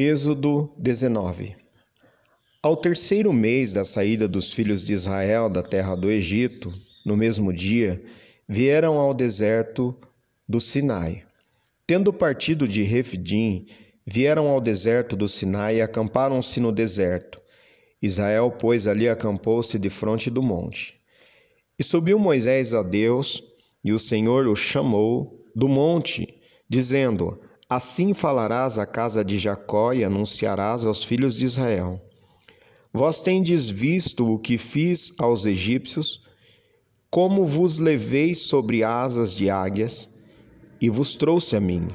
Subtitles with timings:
[0.00, 1.56] Êxodo 19
[2.62, 6.72] Ao terceiro mês da saída dos filhos de Israel da terra do Egito,
[7.04, 8.00] no mesmo dia,
[8.48, 9.92] vieram ao deserto
[10.48, 11.24] do Sinai.
[11.84, 13.66] Tendo partido de Refidim,
[14.06, 17.42] vieram ao deserto do Sinai e acamparam-se no deserto.
[18.00, 20.94] Israel, pois, ali acampou-se de frente do monte.
[21.76, 23.42] E subiu Moisés a Deus,
[23.82, 26.40] e o Senhor o chamou do monte,
[26.70, 27.40] dizendo:
[27.70, 32.00] Assim falarás à casa de Jacó e anunciarás aos filhos de Israel:
[32.94, 36.24] Vós tendes visto o que fiz aos egípcios,
[37.10, 40.08] como vos levei sobre asas de águias
[40.80, 41.90] e vos trouxe a mim.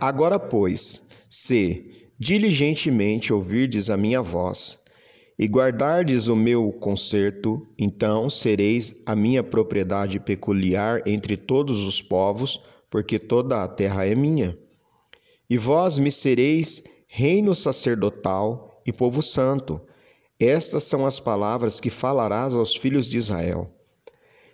[0.00, 4.80] Agora, pois, se diligentemente ouvirdes a minha voz
[5.38, 12.62] e guardardes o meu concerto, então sereis a minha propriedade peculiar entre todos os povos,
[12.88, 14.56] porque toda a terra é minha.
[15.48, 19.80] E vós me sereis reino sacerdotal e povo santo.
[20.38, 23.70] Estas são as palavras que falarás aos filhos de Israel.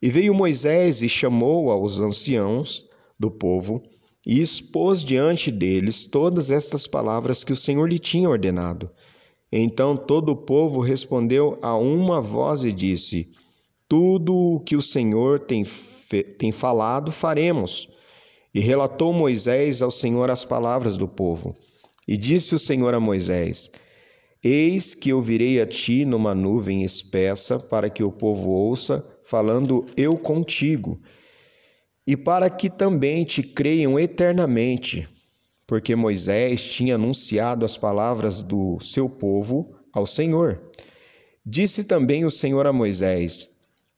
[0.00, 2.84] E veio Moisés e chamou aos anciãos
[3.18, 3.82] do povo
[4.26, 8.90] e expôs diante deles todas estas palavras que o Senhor lhe tinha ordenado.
[9.50, 13.30] Então todo o povo respondeu a uma voz e disse:
[13.88, 15.64] Tudo o que o Senhor tem,
[16.38, 17.88] tem falado, faremos.
[18.54, 21.52] E relatou Moisés ao Senhor as palavras do povo.
[22.06, 23.70] E disse o Senhor a Moisés:
[24.42, 29.86] Eis que eu virei a ti numa nuvem espessa, para que o povo ouça, falando
[29.96, 31.00] eu contigo,
[32.06, 35.08] e para que também te creiam eternamente,
[35.66, 40.62] porque Moisés tinha anunciado as palavras do seu povo ao Senhor.
[41.44, 43.48] Disse também o Senhor a Moisés: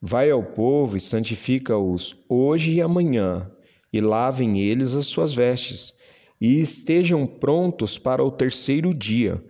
[0.00, 3.48] Vai ao povo e santifica-os hoje e amanhã,
[3.92, 5.94] e lavem eles as suas vestes,
[6.40, 9.42] e estejam prontos para o terceiro dia.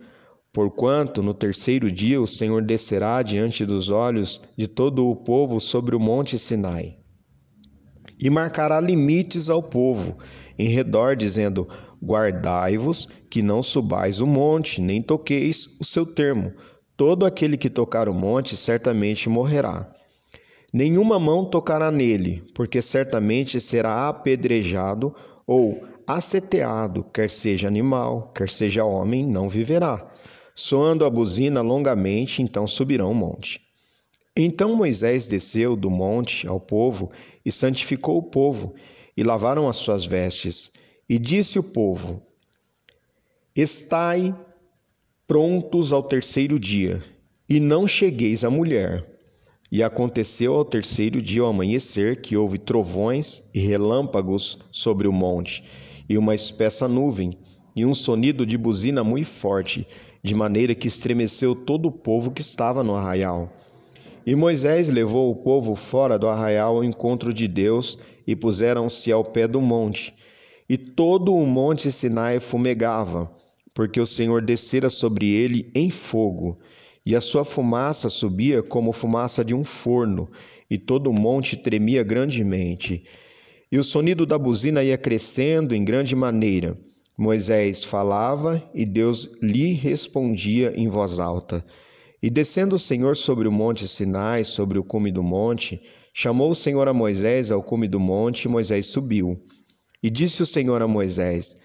[0.51, 5.95] Porquanto no terceiro dia o Senhor descerá diante dos olhos de todo o povo sobre
[5.95, 6.97] o monte Sinai.
[8.19, 10.15] E marcará limites ao povo
[10.57, 11.67] em redor, dizendo:
[12.01, 16.53] Guardai-vos, que não subais o monte, nem toqueis o seu termo.
[16.95, 19.91] Todo aquele que tocar o monte certamente morrerá.
[20.73, 25.13] Nenhuma mão tocará nele, porque certamente será apedrejado
[25.45, 30.09] ou aceteado, quer seja animal, quer seja homem, não viverá.
[30.55, 33.61] Soando a buzina longamente, então subirão o monte.
[34.35, 37.11] Então Moisés desceu do monte ao povo
[37.45, 38.73] e santificou o povo,
[39.15, 40.71] e lavaram as suas vestes.
[41.07, 42.19] E disse o povo:
[43.55, 44.35] Estai
[45.27, 46.99] prontos ao terceiro dia,
[47.47, 49.12] e não chegueis à mulher
[49.73, 55.63] e aconteceu ao terceiro dia ao amanhecer que houve trovões e relâmpagos sobre o monte,
[56.07, 57.35] e uma espessa nuvem,
[57.75, 59.87] e um sonido de buzina muito forte,
[60.21, 63.51] de maneira que estremeceu todo o povo que estava no arraial.
[64.27, 67.97] E Moisés levou o povo fora do arraial ao encontro de Deus,
[68.27, 70.13] e puseram-se ao pé do monte.
[70.69, 73.27] E todo o monte Sinai fumegava,
[73.73, 76.59] porque o Senhor descera sobre ele em fogo
[77.05, 80.29] e a sua fumaça subia como fumaça de um forno,
[80.69, 83.03] e todo o monte tremia grandemente.
[83.71, 86.77] E o sonido da buzina ia crescendo em grande maneira.
[87.17, 91.63] Moisés falava e Deus lhe respondia em voz alta.
[92.21, 95.81] E descendo o Senhor sobre o monte Sinai, sobre o cume do monte,
[96.13, 99.43] chamou o Senhor a Moisés ao cume do monte, e Moisés subiu.
[100.01, 101.57] E disse o Senhor a Moisés: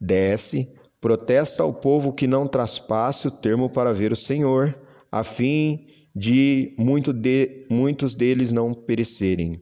[0.00, 0.68] Desce,
[1.00, 4.76] protesta ao povo que não traspasse o termo para ver o Senhor,
[5.10, 9.60] a fim de, muito de muitos deles não perecerem.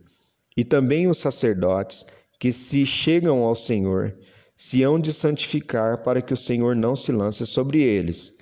[0.57, 2.07] E também os sacerdotes
[2.39, 4.17] que se chegam ao Senhor
[4.55, 8.33] se hão de santificar para que o Senhor não se lance sobre eles.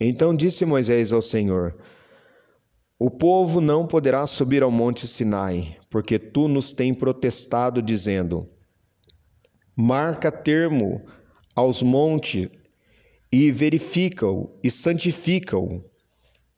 [0.00, 1.76] Então disse Moisés ao Senhor:
[2.98, 8.48] O povo não poderá subir ao monte Sinai, porque tu nos tens protestado, dizendo:
[9.76, 11.04] Marca termo
[11.54, 12.48] aos montes
[13.30, 15.82] e verifica-o e santifica-o.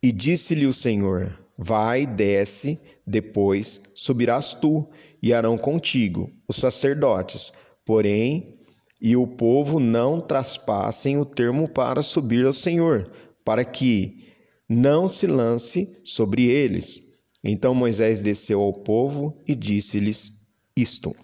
[0.02, 4.86] E disse-lhe o Senhor: Vai, desce, depois subirás tu
[5.22, 7.52] e Arão contigo, os sacerdotes,
[7.86, 8.58] porém,
[9.00, 13.10] e o povo não traspassem o termo para subir ao Senhor,
[13.44, 14.32] para que
[14.68, 17.02] não se lance sobre eles.
[17.42, 20.32] Então Moisés desceu ao povo e disse-lhes
[20.76, 21.14] isto.